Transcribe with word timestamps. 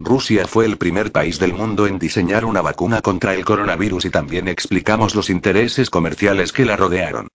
Rusia 0.00 0.46
fue 0.48 0.66
el 0.66 0.76
primer 0.76 1.12
país 1.12 1.38
del 1.38 1.54
mundo 1.54 1.86
en 1.86 1.98
diseñar 1.98 2.44
una 2.44 2.62
vacuna 2.62 3.00
contra 3.00 3.34
el 3.34 3.44
coronavirus 3.44 4.06
y 4.06 4.10
también 4.10 4.48
explicamos 4.48 5.14
los 5.14 5.30
intereses 5.30 5.88
comerciales 5.88 6.52
que 6.52 6.64
la 6.64 6.76
rodearon. 6.76 7.28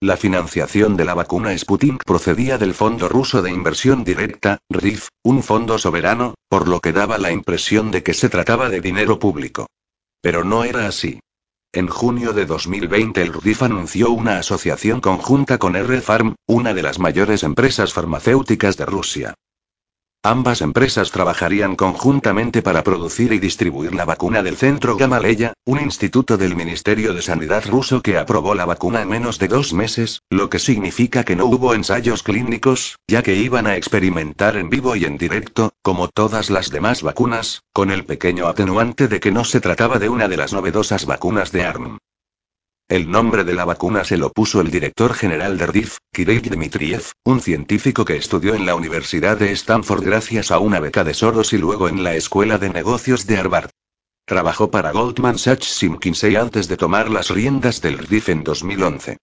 La 0.00 0.16
financiación 0.16 0.96
de 0.96 1.04
la 1.04 1.14
vacuna 1.14 1.56
Sputnik 1.56 2.04
procedía 2.04 2.58
del 2.58 2.74
Fondo 2.74 3.08
Ruso 3.08 3.42
de 3.42 3.50
Inversión 3.50 4.04
Directa, 4.04 4.58
RIF, 4.68 5.08
un 5.24 5.42
fondo 5.42 5.78
soberano, 5.78 6.34
por 6.48 6.68
lo 6.68 6.80
que 6.80 6.92
daba 6.92 7.18
la 7.18 7.32
impresión 7.32 7.90
de 7.90 8.02
que 8.02 8.14
se 8.14 8.28
trataba 8.28 8.68
de 8.68 8.80
dinero 8.80 9.18
público. 9.18 9.66
Pero 10.20 10.44
no 10.44 10.62
era 10.64 10.86
así. 10.86 11.20
En 11.72 11.88
junio 11.88 12.32
de 12.32 12.46
2020 12.46 13.22
el 13.22 13.32
RIF 13.32 13.62
anunció 13.62 14.10
una 14.10 14.38
asociación 14.38 15.00
conjunta 15.00 15.58
con 15.58 15.74
R-Farm, 15.74 16.36
una 16.46 16.74
de 16.74 16.82
las 16.82 17.00
mayores 17.00 17.42
empresas 17.42 17.92
farmacéuticas 17.92 18.76
de 18.76 18.86
Rusia. 18.86 19.34
Ambas 20.26 20.62
empresas 20.62 21.10
trabajarían 21.10 21.76
conjuntamente 21.76 22.62
para 22.62 22.82
producir 22.82 23.34
y 23.34 23.38
distribuir 23.38 23.94
la 23.94 24.06
vacuna 24.06 24.42
del 24.42 24.56
Centro 24.56 24.96
Gamaleya, 24.96 25.52
un 25.66 25.78
instituto 25.82 26.38
del 26.38 26.56
Ministerio 26.56 27.12
de 27.12 27.20
Sanidad 27.20 27.66
ruso 27.66 28.00
que 28.00 28.16
aprobó 28.16 28.54
la 28.54 28.64
vacuna 28.64 29.02
en 29.02 29.10
menos 29.10 29.38
de 29.38 29.48
dos 29.48 29.74
meses, 29.74 30.22
lo 30.30 30.48
que 30.48 30.58
significa 30.58 31.24
que 31.24 31.36
no 31.36 31.44
hubo 31.44 31.74
ensayos 31.74 32.22
clínicos, 32.22 32.96
ya 33.06 33.22
que 33.22 33.34
iban 33.34 33.66
a 33.66 33.76
experimentar 33.76 34.56
en 34.56 34.70
vivo 34.70 34.96
y 34.96 35.04
en 35.04 35.18
directo, 35.18 35.74
como 35.82 36.08
todas 36.08 36.48
las 36.48 36.70
demás 36.70 37.02
vacunas, 37.02 37.62
con 37.74 37.90
el 37.90 38.06
pequeño 38.06 38.46
atenuante 38.46 39.08
de 39.08 39.20
que 39.20 39.30
no 39.30 39.44
se 39.44 39.60
trataba 39.60 39.98
de 39.98 40.08
una 40.08 40.26
de 40.26 40.38
las 40.38 40.54
novedosas 40.54 41.04
vacunas 41.04 41.52
de 41.52 41.66
ARM. 41.66 41.98
El 42.88 43.10
nombre 43.10 43.44
de 43.44 43.54
la 43.54 43.64
vacuna 43.64 44.04
se 44.04 44.18
lo 44.18 44.30
puso 44.30 44.60
el 44.60 44.70
director 44.70 45.14
general 45.14 45.56
de 45.56 45.66
RDIF, 45.66 45.96
Kirill 46.12 46.42
Dmitriev, 46.42 47.12
un 47.24 47.40
científico 47.40 48.04
que 48.04 48.16
estudió 48.16 48.54
en 48.54 48.66
la 48.66 48.74
Universidad 48.74 49.38
de 49.38 49.52
Stanford 49.52 50.04
gracias 50.04 50.50
a 50.50 50.58
una 50.58 50.80
beca 50.80 51.02
de 51.02 51.14
Soros 51.14 51.54
y 51.54 51.58
luego 51.58 51.88
en 51.88 52.04
la 52.04 52.14
Escuela 52.14 52.58
de 52.58 52.68
Negocios 52.68 53.26
de 53.26 53.38
Harvard. 53.38 53.70
Trabajó 54.26 54.70
para 54.70 54.92
Goldman 54.92 55.38
Sachs 55.38 55.82
y 55.82 55.88
McKinsey 55.88 56.36
antes 56.36 56.68
de 56.68 56.76
tomar 56.76 57.08
las 57.08 57.30
riendas 57.30 57.80
del 57.80 57.96
RDIF 57.96 58.28
en 58.28 58.44
2011. 58.44 59.16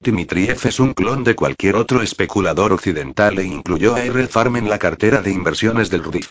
Dmitriev 0.00 0.58
es 0.64 0.80
un 0.80 0.92
clon 0.92 1.22
de 1.22 1.36
cualquier 1.36 1.76
otro 1.76 2.02
especulador 2.02 2.72
occidental 2.72 3.38
e 3.38 3.44
incluyó 3.44 3.94
a 3.94 4.02
R. 4.02 4.26
Farm 4.26 4.56
en 4.56 4.68
la 4.68 4.80
cartera 4.80 5.22
de 5.22 5.30
inversiones 5.30 5.88
del 5.88 6.02
RDIF. 6.02 6.30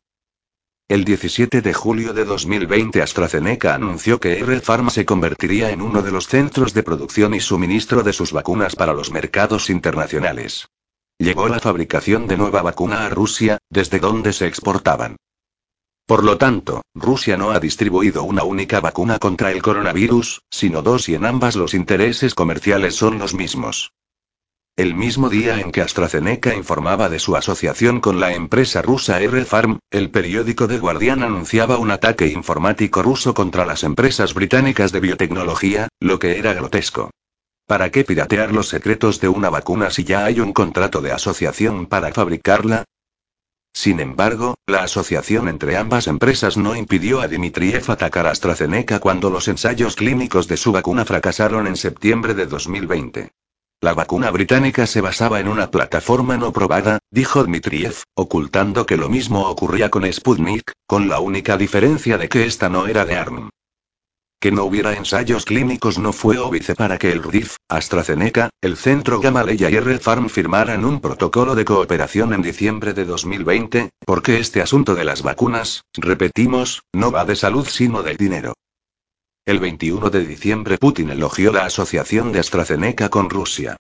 El 0.94 1.06
17 1.06 1.64
de 1.64 1.74
julio 1.74 2.14
de 2.14 2.24
2020 2.24 3.02
AstraZeneca 3.02 3.74
anunció 3.74 4.20
que 4.20 4.38
R-Pharma 4.38 4.92
se 4.92 5.08
convertiría 5.08 5.72
en 5.72 5.82
uno 5.82 6.04
de 6.04 6.12
los 6.12 6.28
centros 6.28 6.76
de 6.76 6.84
producción 6.84 7.34
y 7.34 7.40
suministro 7.40 8.04
de 8.04 8.14
sus 8.14 8.32
vacunas 8.32 8.76
para 8.76 8.94
los 8.94 9.10
mercados 9.10 9.72
internacionales. 9.72 10.68
Llegó 11.18 11.48
la 11.48 11.60
fabricación 11.60 12.28
de 12.28 12.38
nueva 12.38 12.62
vacuna 12.62 13.08
a 13.08 13.10
Rusia, 13.10 13.58
desde 13.72 13.98
donde 13.98 14.34
se 14.34 14.46
exportaban. 14.46 15.16
Por 16.06 16.24
lo 16.24 16.38
tanto, 16.38 16.84
Rusia 16.94 17.38
no 17.38 17.50
ha 17.50 17.60
distribuido 17.60 18.22
una 18.22 18.44
única 18.44 18.80
vacuna 18.80 19.18
contra 19.18 19.52
el 19.52 19.64
coronavirus, 19.64 20.44
sino 20.52 20.84
dos 20.84 21.10
y 21.10 21.16
en 21.16 21.26
ambas 21.26 21.56
los 21.56 21.74
intereses 21.74 22.36
comerciales 22.36 22.94
son 22.94 23.18
los 23.18 23.34
mismos. 23.34 23.94
El 24.76 24.96
mismo 24.96 25.30
día 25.30 25.60
en 25.60 25.72
que 25.72 25.82
AstraZeneca 25.82 26.56
informaba 26.56 27.08
de 27.08 27.20
su 27.20 27.36
asociación 27.36 28.02
con 28.02 28.20
la 28.20 28.34
empresa 28.34 28.82
rusa 28.82 29.22
R-Farm, 29.22 29.78
el 29.92 30.10
periódico 30.10 30.68
The 30.68 30.80
Guardian 30.80 31.22
anunciaba 31.22 31.78
un 31.78 31.92
ataque 31.92 32.26
informático 32.26 33.04
ruso 33.04 33.36
contra 33.36 33.68
las 33.68 33.84
empresas 33.84 34.34
británicas 34.34 34.92
de 34.92 35.00
biotecnología, 35.00 35.90
lo 36.00 36.18
que 36.18 36.40
era 36.40 36.56
grotesco. 36.56 37.12
¿Para 37.68 37.92
qué 37.92 38.04
piratear 38.04 38.52
los 38.52 38.68
secretos 38.68 39.22
de 39.22 39.28
una 39.28 39.52
vacuna 39.52 39.92
si 39.92 40.06
ya 40.06 40.26
hay 40.26 40.40
un 40.40 40.54
contrato 40.54 41.02
de 41.02 41.12
asociación 41.12 41.86
para 41.86 42.12
fabricarla? 42.12 42.84
Sin 43.74 44.00
embargo, 44.00 44.56
la 44.66 44.82
asociación 44.82 45.50
entre 45.50 45.78
ambas 45.78 46.08
empresas 46.08 46.58
no 46.58 46.76
impidió 46.76 47.22
a 47.22 47.28
Dmitriev 47.28 47.92
atacar 47.92 48.26
a 48.26 48.32
AstraZeneca 48.32 49.00
cuando 49.00 49.30
los 49.30 49.48
ensayos 49.48 49.96
clínicos 49.96 50.48
de 50.48 50.58
su 50.58 50.72
vacuna 50.72 51.06
fracasaron 51.06 51.68
en 51.68 51.76
septiembre 51.76 52.34
de 52.34 52.48
2020. 52.48 53.30
La 53.84 53.94
vacuna 53.94 54.32
británica 54.32 54.88
se 54.88 55.02
basaba 55.02 55.42
en 55.42 55.50
una 55.50 55.70
plataforma 55.70 56.38
no 56.38 56.54
probada, 56.54 57.00
dijo 57.12 57.44
Dmitriev, 57.44 57.96
ocultando 58.16 58.86
que 58.86 58.96
lo 58.96 59.10
mismo 59.10 59.50
ocurría 59.50 59.90
con 59.90 60.06
Sputnik, 60.10 60.72
con 60.88 61.10
la 61.10 61.20
única 61.20 61.58
diferencia 61.58 62.18
de 62.18 62.30
que 62.30 62.46
esta 62.46 62.70
no 62.70 62.88
era 62.88 63.04
de 63.04 63.18
ARM. 63.18 63.50
Que 64.40 64.54
no 64.54 64.64
hubiera 64.64 64.94
ensayos 64.94 65.44
clínicos 65.44 66.00
no 66.00 66.14
fue 66.14 66.38
óbice 66.38 66.76
para 66.76 66.98
que 66.98 67.12
el 67.12 67.24
RIF, 67.24 67.58
AstraZeneca, 67.68 68.52
el 68.62 68.78
Centro 68.78 69.20
Gamaleya 69.20 69.70
y 69.70 69.76
R-Farm 69.76 70.30
firmaran 70.30 70.86
un 70.86 71.02
protocolo 71.02 71.54
de 71.54 71.66
cooperación 71.66 72.34
en 72.34 72.42
diciembre 72.42 72.94
de 72.94 73.04
2020, 73.04 73.90
porque 74.06 74.40
este 74.40 74.62
asunto 74.62 74.96
de 74.96 75.04
las 75.04 75.24
vacunas, 75.24 75.84
repetimos, 75.94 76.84
no 76.94 77.12
va 77.12 77.26
de 77.26 77.36
salud 77.36 77.68
sino 77.68 78.02
del 78.02 78.16
dinero. 78.16 78.54
El 79.46 79.60
21 79.60 80.10
de 80.10 80.26
diciembre 80.26 80.78
Putin 80.78 81.10
elogió 81.10 81.52
la 81.52 81.66
asociación 81.66 82.32
de 82.32 82.40
AstraZeneca 82.40 83.10
con 83.10 83.30
Rusia. 83.30 83.76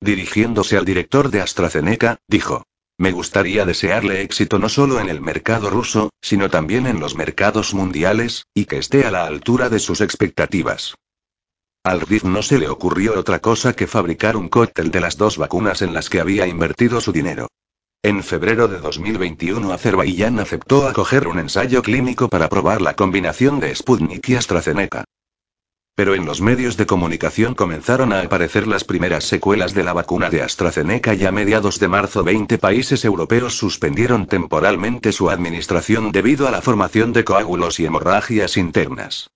Dirigiéndose 0.00 0.76
al 0.76 0.84
director 0.84 1.30
de 1.30 1.40
AstraZeneca, 1.40 2.18
dijo. 2.26 2.64
Me 2.98 3.12
gustaría 3.12 3.64
desearle 3.64 4.22
éxito 4.22 4.58
no 4.58 4.68
solo 4.68 4.98
en 4.98 5.08
el 5.08 5.20
mercado 5.20 5.70
ruso, 5.70 6.10
sino 6.20 6.50
también 6.50 6.88
en 6.88 6.98
los 6.98 7.14
mercados 7.14 7.74
mundiales, 7.74 8.46
y 8.54 8.64
que 8.64 8.78
esté 8.78 9.04
a 9.04 9.12
la 9.12 9.24
altura 9.24 9.68
de 9.68 9.78
sus 9.78 10.00
expectativas. 10.00 10.96
Al 11.84 12.00
RIF 12.00 12.24
no 12.24 12.42
se 12.42 12.58
le 12.58 12.68
ocurrió 12.68 13.16
otra 13.16 13.38
cosa 13.38 13.72
que 13.72 13.86
fabricar 13.86 14.36
un 14.36 14.48
cóctel 14.48 14.90
de 14.90 15.00
las 15.00 15.16
dos 15.16 15.38
vacunas 15.38 15.80
en 15.82 15.94
las 15.94 16.10
que 16.10 16.18
había 16.18 16.48
invertido 16.48 17.00
su 17.00 17.12
dinero. 17.12 17.46
En 18.04 18.22
febrero 18.22 18.68
de 18.68 18.80
2021 18.80 19.72
Azerbaiyán 19.72 20.38
aceptó 20.38 20.86
acoger 20.86 21.26
un 21.26 21.38
ensayo 21.38 21.80
clínico 21.80 22.28
para 22.28 22.50
probar 22.50 22.82
la 22.82 22.92
combinación 22.92 23.60
de 23.60 23.74
Sputnik 23.74 24.28
y 24.28 24.34
AstraZeneca. 24.34 25.04
Pero 25.94 26.14
en 26.14 26.26
los 26.26 26.42
medios 26.42 26.76
de 26.76 26.84
comunicación 26.84 27.54
comenzaron 27.54 28.12
a 28.12 28.20
aparecer 28.20 28.66
las 28.66 28.84
primeras 28.84 29.24
secuelas 29.24 29.72
de 29.72 29.84
la 29.84 29.94
vacuna 29.94 30.28
de 30.28 30.42
AstraZeneca 30.42 31.14
y 31.14 31.24
a 31.24 31.32
mediados 31.32 31.80
de 31.80 31.88
marzo 31.88 32.22
20 32.22 32.58
países 32.58 33.06
europeos 33.06 33.56
suspendieron 33.56 34.26
temporalmente 34.26 35.10
su 35.10 35.30
administración 35.30 36.12
debido 36.12 36.46
a 36.46 36.50
la 36.50 36.60
formación 36.60 37.14
de 37.14 37.24
coágulos 37.24 37.80
y 37.80 37.86
hemorragias 37.86 38.58
internas. 38.58 39.30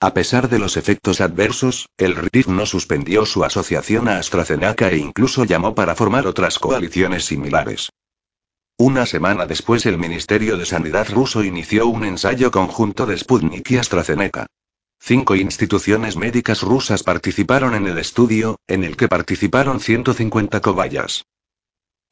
A 0.00 0.14
pesar 0.14 0.48
de 0.48 0.60
los 0.60 0.76
efectos 0.76 1.20
adversos, 1.20 1.88
el 1.98 2.14
RIF 2.14 2.46
no 2.46 2.66
suspendió 2.66 3.26
su 3.26 3.42
asociación 3.42 4.06
a 4.06 4.18
AstraZeneca 4.18 4.88
e 4.90 4.98
incluso 4.98 5.44
llamó 5.44 5.74
para 5.74 5.96
formar 5.96 6.28
otras 6.28 6.60
coaliciones 6.60 7.24
similares. 7.24 7.90
Una 8.78 9.06
semana 9.06 9.44
después 9.44 9.86
el 9.86 9.98
Ministerio 9.98 10.56
de 10.56 10.66
Sanidad 10.66 11.08
ruso 11.10 11.42
inició 11.42 11.88
un 11.88 12.04
ensayo 12.04 12.52
conjunto 12.52 13.06
de 13.06 13.18
Sputnik 13.18 13.68
y 13.72 13.78
AstraZeneca. 13.78 14.46
Cinco 15.00 15.34
instituciones 15.34 16.16
médicas 16.16 16.62
rusas 16.62 17.02
participaron 17.02 17.74
en 17.74 17.88
el 17.88 17.98
estudio, 17.98 18.60
en 18.68 18.84
el 18.84 18.96
que 18.96 19.08
participaron 19.08 19.80
150 19.80 20.60
cobayas. 20.60 21.24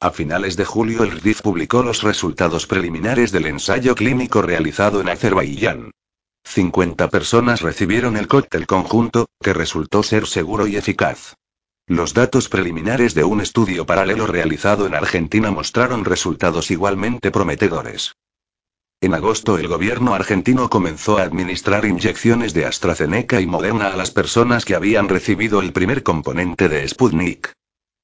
A 0.01 0.11
finales 0.11 0.57
de 0.57 0.65
julio 0.65 1.03
el 1.03 1.11
RIF 1.21 1.41
publicó 1.41 1.83
los 1.83 2.03
resultados 2.03 2.67
preliminares 2.67 3.31
del 3.31 3.45
ensayo 3.45 3.95
clínico 3.95 4.41
realizado 4.41 4.99
en 4.99 5.07
Azerbaiyán. 5.07 5.91
50 6.47 7.09
personas 7.09 7.61
recibieron 7.61 8.17
el 8.17 8.27
cóctel 8.27 8.65
conjunto, 8.65 9.27
que 9.41 9.53
resultó 9.53 10.01
ser 10.01 10.25
seguro 10.25 10.65
y 10.65 10.77
eficaz. 10.77 11.35
Los 11.85 12.13
datos 12.13 12.49
preliminares 12.49 13.13
de 13.13 13.23
un 13.23 13.41
estudio 13.41 13.85
paralelo 13.85 14.27
realizado 14.27 14.87
en 14.87 14.95
Argentina 14.95 15.51
mostraron 15.51 16.05
resultados 16.05 16.71
igualmente 16.71 17.31
prometedores. 17.31 18.13
En 18.99 19.13
agosto 19.13 19.59
el 19.59 19.67
gobierno 19.67 20.15
argentino 20.15 20.69
comenzó 20.69 21.19
a 21.19 21.23
administrar 21.23 21.85
inyecciones 21.85 22.53
de 22.53 22.65
AstraZeneca 22.65 23.39
y 23.39 23.45
Moderna 23.45 23.89
a 23.89 23.95
las 23.95 24.11
personas 24.11 24.65
que 24.65 24.73
habían 24.73 25.07
recibido 25.07 25.61
el 25.61 25.73
primer 25.73 26.01
componente 26.01 26.67
de 26.69 26.87
Sputnik. 26.87 27.53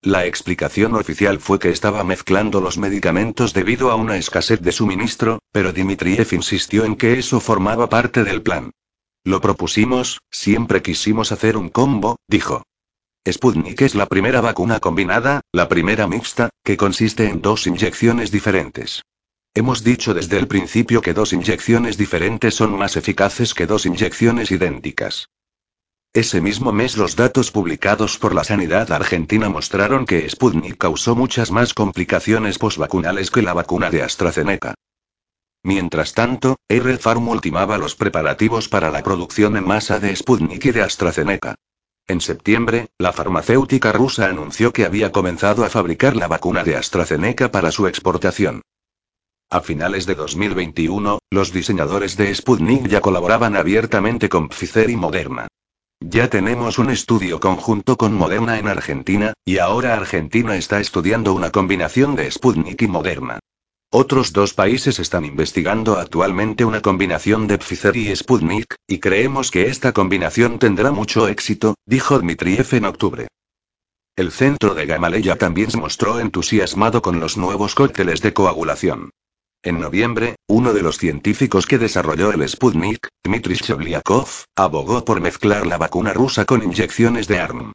La 0.05 0.25
explicación 0.25 0.95
oficial 0.95 1.39
fue 1.39 1.59
que 1.59 1.69
estaba 1.69 2.03
mezclando 2.03 2.59
los 2.59 2.77
medicamentos 2.77 3.53
debido 3.53 3.89
a 3.89 3.95
una 3.95 4.17
escasez 4.17 4.59
de 4.59 4.73
suministro, 4.73 5.39
pero 5.53 5.71
Dmitriev 5.71 6.27
insistió 6.33 6.83
en 6.83 6.97
que 6.97 7.17
eso 7.17 7.39
formaba 7.39 7.87
parte 7.87 8.25
del 8.25 8.41
plan. 8.41 8.71
Lo 9.23 9.39
propusimos, 9.39 10.19
siempre 10.29 10.81
quisimos 10.81 11.31
hacer 11.31 11.55
un 11.55 11.69
combo, 11.69 12.17
dijo. 12.27 12.63
Sputnik 13.25 13.81
es 13.81 13.95
la 13.95 14.07
primera 14.07 14.41
vacuna 14.41 14.81
combinada, 14.81 15.39
la 15.53 15.69
primera 15.69 16.05
mixta, 16.05 16.49
que 16.65 16.75
consiste 16.75 17.29
en 17.29 17.41
dos 17.41 17.65
inyecciones 17.65 18.29
diferentes. 18.29 19.03
Hemos 19.53 19.85
dicho 19.85 20.13
desde 20.13 20.37
el 20.37 20.49
principio 20.49 21.01
que 21.01 21.13
dos 21.13 21.31
inyecciones 21.31 21.97
diferentes 21.97 22.55
son 22.55 22.77
más 22.77 22.97
eficaces 22.97 23.53
que 23.53 23.67
dos 23.67 23.85
inyecciones 23.85 24.51
idénticas. 24.51 25.29
Ese 26.15 26.41
mismo 26.41 26.71
mes 26.71 26.95
los 26.95 27.15
datos 27.15 27.49
publicados 27.49 28.19
por 28.19 28.35
la 28.35 28.43
sanidad 28.43 28.91
argentina 28.91 29.49
mostraron 29.49 30.05
que 30.05 30.29
Sputnik 30.29 30.77
causó 30.77 31.15
muchas 31.15 31.49
más 31.49 31.73
complicaciones 31.73 32.59
posvacunales 32.59 33.31
que 33.31 33.41
la 33.41 33.53
vacuna 33.53 33.89
de 33.89 34.03
AstraZeneca. 34.03 34.75
Mientras 35.63 36.13
tanto, 36.13 36.57
R-Pharm 36.69 37.27
ultimaba 37.29 37.79
los 37.79 37.95
preparativos 37.95 38.69
para 38.69 38.91
la 38.91 39.01
producción 39.01 39.57
en 39.57 39.65
masa 39.65 39.99
de 39.99 40.15
Sputnik 40.15 40.63
y 40.65 40.71
de 40.71 40.83
AstraZeneca. 40.83 41.55
En 42.05 42.21
septiembre, 42.21 42.89
la 42.99 43.11
farmacéutica 43.11 43.91
rusa 43.91 44.27
anunció 44.27 44.71
que 44.71 44.85
había 44.85 45.11
comenzado 45.11 45.65
a 45.65 45.69
fabricar 45.69 46.15
la 46.15 46.27
vacuna 46.27 46.63
de 46.63 46.75
AstraZeneca 46.75 47.49
para 47.49 47.71
su 47.71 47.87
exportación. 47.87 48.61
A 49.49 49.61
finales 49.61 50.05
de 50.05 50.13
2021, 50.13 51.17
los 51.31 51.51
diseñadores 51.51 52.17
de 52.17 52.35
Sputnik 52.35 52.87
ya 52.87 53.01
colaboraban 53.01 53.55
abiertamente 53.55 54.29
con 54.29 54.49
Pfizer 54.49 54.91
y 54.91 54.95
Moderna. 54.95 55.47
Ya 56.09 56.29
tenemos 56.29 56.79
un 56.79 56.89
estudio 56.89 57.39
conjunto 57.39 57.97
con 57.97 58.13
Moderna 58.13 58.59
en 58.59 58.67
Argentina, 58.67 59.31
y 59.45 59.59
ahora 59.59 59.93
Argentina 59.93 60.57
está 60.57 60.81
estudiando 60.81 61.33
una 61.33 61.49
combinación 61.49 62.15
de 62.17 62.29
Sputnik 62.29 62.81
y 62.81 62.87
Moderna. 62.87 63.39
Otros 63.89 64.33
dos 64.33 64.53
países 64.53 64.99
están 64.99 65.23
investigando 65.23 65.97
actualmente 65.97 66.65
una 66.65 66.81
combinación 66.81 67.47
de 67.47 67.57
Pfizer 67.57 67.95
y 67.95 68.13
Sputnik, 68.13 68.75
y 68.85 68.99
creemos 68.99 69.49
que 69.49 69.67
esta 69.67 69.93
combinación 69.93 70.59
tendrá 70.59 70.91
mucho 70.91 71.29
éxito, 71.29 71.75
dijo 71.85 72.19
Dmitriev 72.19 72.67
en 72.73 72.85
octubre. 72.85 73.27
El 74.17 74.31
centro 74.31 74.75
de 74.75 74.85
Gamaleya 74.85 75.37
también 75.37 75.71
se 75.71 75.77
mostró 75.77 76.19
entusiasmado 76.19 77.01
con 77.01 77.21
los 77.21 77.37
nuevos 77.37 77.75
cócteles 77.75 78.21
de 78.21 78.33
coagulación. 78.33 79.09
En 79.65 79.79
noviembre, 79.79 80.35
uno 80.45 80.73
de 80.73 80.81
los 80.81 80.97
científicos 80.97 81.65
que 81.65 81.77
desarrolló 81.77 82.33
el 82.33 82.47
Sputnik, 82.49 83.07
Dmitry 83.23 83.55
Shevliakov, 83.55 84.27
abogó 84.57 85.05
por 85.05 85.21
mezclar 85.21 85.65
la 85.65 85.77
vacuna 85.77 86.11
rusa 86.11 86.43
con 86.43 86.63
inyecciones 86.63 87.29
de 87.29 87.39
ARM. 87.39 87.71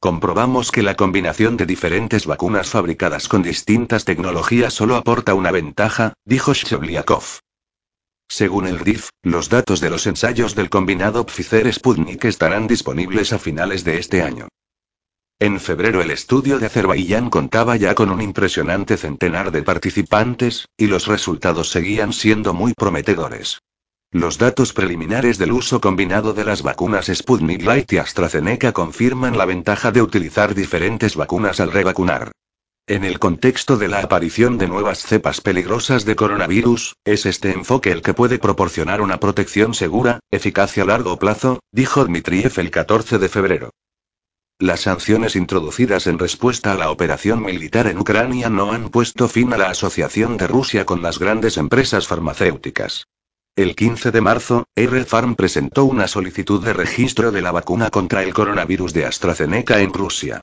Comprobamos 0.00 0.72
que 0.72 0.82
la 0.82 0.94
combinación 0.94 1.58
de 1.58 1.66
diferentes 1.66 2.24
vacunas 2.24 2.70
fabricadas 2.70 3.28
con 3.28 3.42
distintas 3.42 4.06
tecnologías 4.06 4.72
solo 4.72 4.96
aporta 4.96 5.34
una 5.34 5.50
ventaja, 5.50 6.14
dijo 6.24 6.54
Shevliakov. 6.54 7.40
Según 8.28 8.66
el 8.66 8.78
RIF, 8.78 9.10
los 9.22 9.50
datos 9.50 9.82
de 9.82 9.90
los 9.90 10.06
ensayos 10.06 10.54
del 10.54 10.70
combinado 10.70 11.26
Pfizer-Sputnik 11.26 12.24
estarán 12.24 12.66
disponibles 12.66 13.34
a 13.34 13.38
finales 13.38 13.84
de 13.84 13.98
este 13.98 14.22
año. 14.22 14.48
En 15.38 15.60
febrero 15.60 16.00
el 16.00 16.10
estudio 16.10 16.58
de 16.58 16.64
Azerbaiyán 16.64 17.28
contaba 17.28 17.76
ya 17.76 17.94
con 17.94 18.10
un 18.10 18.22
impresionante 18.22 18.96
centenar 18.96 19.50
de 19.50 19.62
participantes, 19.62 20.66
y 20.78 20.86
los 20.86 21.06
resultados 21.06 21.68
seguían 21.68 22.14
siendo 22.14 22.54
muy 22.54 22.72
prometedores. 22.72 23.60
Los 24.10 24.38
datos 24.38 24.72
preliminares 24.72 25.36
del 25.36 25.52
uso 25.52 25.78
combinado 25.78 26.32
de 26.32 26.46
las 26.46 26.62
vacunas 26.62 27.10
Sputnik 27.14 27.62
Light 27.64 27.92
y 27.92 27.98
AstraZeneca 27.98 28.72
confirman 28.72 29.36
la 29.36 29.44
ventaja 29.44 29.92
de 29.92 30.00
utilizar 30.00 30.54
diferentes 30.54 31.16
vacunas 31.16 31.60
al 31.60 31.70
revacunar. 31.70 32.32
En 32.86 33.04
el 33.04 33.18
contexto 33.18 33.76
de 33.76 33.88
la 33.88 34.00
aparición 34.00 34.56
de 34.56 34.68
nuevas 34.68 35.00
cepas 35.00 35.42
peligrosas 35.42 36.06
de 36.06 36.16
coronavirus, 36.16 36.94
es 37.04 37.26
este 37.26 37.50
enfoque 37.50 37.92
el 37.92 38.00
que 38.00 38.14
puede 38.14 38.38
proporcionar 38.38 39.02
una 39.02 39.20
protección 39.20 39.74
segura, 39.74 40.18
eficacia 40.30 40.84
a 40.84 40.86
largo 40.86 41.18
plazo, 41.18 41.60
dijo 41.72 42.06
Dmitriev 42.06 42.58
el 42.58 42.70
14 42.70 43.18
de 43.18 43.28
febrero. 43.28 43.70
Las 44.58 44.80
sanciones 44.80 45.36
introducidas 45.36 46.06
en 46.06 46.18
respuesta 46.18 46.72
a 46.72 46.76
la 46.76 46.90
operación 46.90 47.42
militar 47.42 47.88
en 47.88 47.98
Ucrania 47.98 48.48
no 48.48 48.72
han 48.72 48.88
puesto 48.88 49.28
fin 49.28 49.52
a 49.52 49.58
la 49.58 49.68
asociación 49.68 50.38
de 50.38 50.46
Rusia 50.46 50.86
con 50.86 51.02
las 51.02 51.18
grandes 51.18 51.58
empresas 51.58 52.08
farmacéuticas. 52.08 53.06
El 53.54 53.76
15 53.76 54.12
de 54.12 54.20
marzo, 54.22 54.64
R-Farm 54.74 55.36
presentó 55.36 55.84
una 55.84 56.08
solicitud 56.08 56.64
de 56.64 56.72
registro 56.72 57.32
de 57.32 57.42
la 57.42 57.52
vacuna 57.52 57.90
contra 57.90 58.22
el 58.22 58.32
coronavirus 58.32 58.94
de 58.94 59.04
AstraZeneca 59.04 59.80
en 59.80 59.92
Rusia. 59.92 60.40